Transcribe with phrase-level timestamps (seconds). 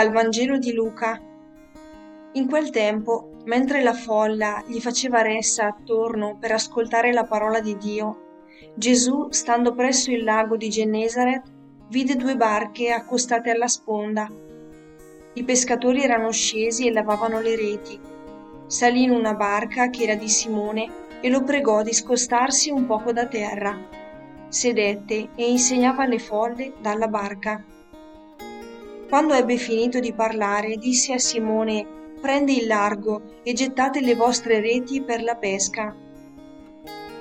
[0.00, 1.20] Dal Vangelo di Luca.
[2.32, 7.76] In quel tempo, mentre la folla gli faceva ressa attorno per ascoltare la parola di
[7.76, 8.38] Dio,
[8.74, 11.42] Gesù, stando presso il lago di Gennesaret,
[11.88, 14.26] vide due barche accostate alla sponda.
[15.34, 18.00] I pescatori erano scesi e lavavano le reti.
[18.68, 23.12] Salì in una barca che era di Simone e lo pregò di scostarsi un poco
[23.12, 23.78] da terra.
[24.48, 27.62] Sedette e insegnava alle folle dalla barca.
[29.10, 31.84] Quando ebbe finito di parlare, disse a Simone,
[32.20, 35.92] prendi il largo e gettate le vostre reti per la pesca.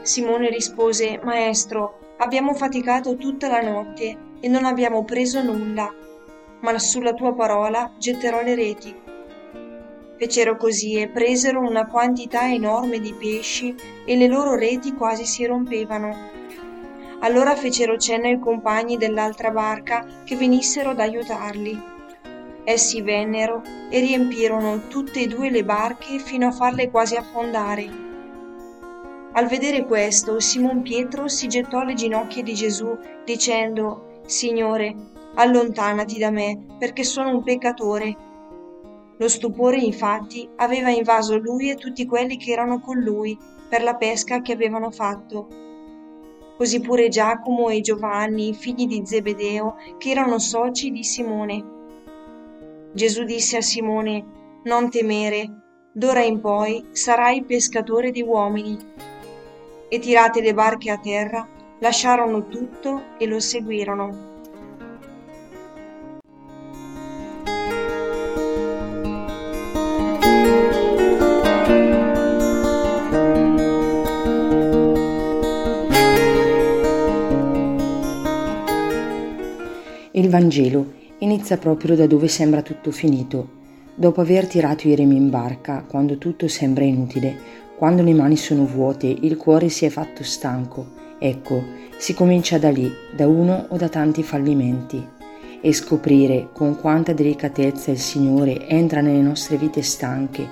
[0.03, 5.91] Simone rispose, Maestro, abbiamo faticato tutta la notte e non abbiamo preso nulla,
[6.59, 8.95] ma sulla tua parola getterò le reti.
[10.15, 13.73] Fecero così e presero una quantità enorme di pesci
[14.05, 16.15] e le loro reti quasi si rompevano.
[17.21, 21.77] Allora fecero cenno ai compagni dell'altra barca che venissero ad aiutarli.
[22.63, 28.07] Essi vennero e riempirono tutte e due le barche fino a farle quasi affondare.
[29.33, 34.95] Al vedere questo, Simon Pietro si gettò alle ginocchia di Gesù, dicendo, Signore,
[35.35, 38.15] allontanati da me, perché sono un peccatore.
[39.17, 43.95] Lo stupore infatti aveva invaso lui e tutti quelli che erano con lui per la
[43.95, 45.68] pesca che avevano fatto.
[46.59, 51.63] Così pure Giacomo e Giovanni, figli di Zebedeo, che erano soci di Simone.
[52.91, 54.25] Gesù disse a Simone,
[54.65, 55.49] Non temere,
[55.93, 58.77] d'ora in poi sarai pescatore di uomini.
[59.87, 61.47] E tirate le barche a terra,
[61.79, 64.38] lasciarono tutto e lo seguirono.
[80.19, 80.85] Il Vangelo
[81.19, 83.47] inizia proprio da dove sembra tutto finito,
[83.95, 87.37] dopo aver tirato i remi in barca, quando tutto sembra inutile,
[87.77, 90.87] quando le mani sono vuote, il cuore si è fatto stanco.
[91.19, 91.63] Ecco,
[91.97, 95.01] si comincia da lì, da uno o da tanti fallimenti.
[95.61, 100.45] E scoprire con quanta delicatezza il Signore entra nelle nostre vite stanche,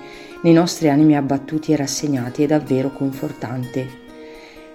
[0.44, 3.86] nei nostri animi abbattuti e rassegnati è davvero confortante.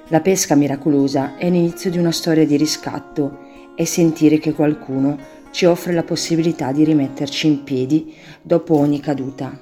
[0.10, 5.18] La pesca miracolosa è l'inizio di una storia di riscatto è sentire che qualcuno
[5.52, 9.58] ci offre la possibilità di rimetterci in piedi dopo ogni caduta.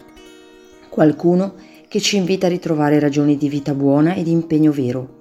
[0.89, 1.53] Qualcuno
[1.87, 5.19] che ci invita a ritrovare ragioni di vita buona e di impegno vero.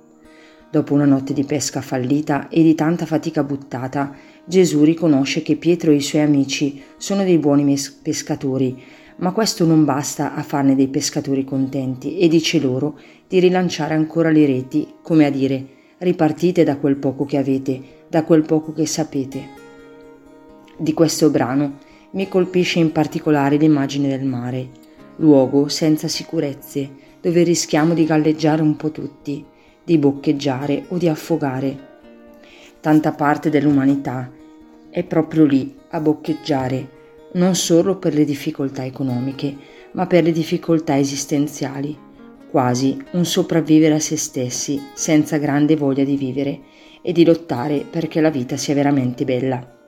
[0.70, 4.14] Dopo una notte di pesca fallita e di tanta fatica buttata,
[4.44, 8.80] Gesù riconosce che Pietro e i suoi amici sono dei buoni pescatori,
[9.16, 14.30] ma questo non basta a farne dei pescatori contenti e dice loro di rilanciare ancora
[14.30, 15.66] le reti, come a dire
[15.98, 19.48] ripartite da quel poco che avete da quel poco che sapete.
[20.76, 21.78] Di questo brano
[22.10, 24.68] mi colpisce in particolare l'immagine del mare,
[25.16, 26.90] luogo senza sicurezze,
[27.20, 29.44] dove rischiamo di galleggiare un po' tutti,
[29.84, 31.88] di boccheggiare o di affogare.
[32.80, 34.28] Tanta parte dell'umanità
[34.90, 36.88] è proprio lì a boccheggiare,
[37.34, 39.56] non solo per le difficoltà economiche,
[39.92, 41.96] ma per le difficoltà esistenziali,
[42.50, 46.60] quasi un sopravvivere a se stessi senza grande voglia di vivere
[47.02, 49.78] e di lottare perché la vita sia veramente bella.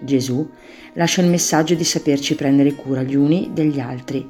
[0.00, 0.48] Gesù
[0.94, 4.26] lascia il messaggio di saperci prendere cura gli uni degli altri,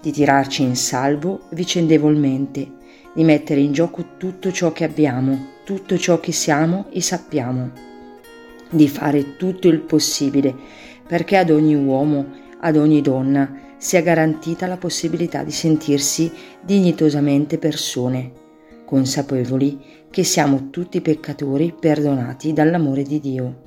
[0.00, 2.76] di tirarci in salvo vicendevolmente,
[3.14, 7.72] di mettere in gioco tutto ciò che abbiamo, tutto ciò che siamo e sappiamo,
[8.70, 10.54] di fare tutto il possibile
[11.06, 12.26] perché ad ogni uomo,
[12.60, 16.30] ad ogni donna sia garantita la possibilità di sentirsi
[16.60, 18.37] dignitosamente persone,
[18.88, 19.78] consapevoli
[20.08, 23.62] che siamo tutti peccatori perdonati dall'amore di Dio.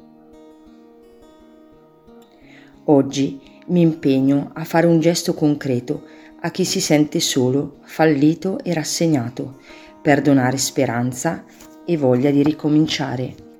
[2.85, 6.07] Oggi mi impegno a fare un gesto concreto
[6.39, 9.59] a chi si sente solo, fallito e rassegnato,
[10.01, 11.43] per donare speranza
[11.85, 13.50] e voglia di ricominciare.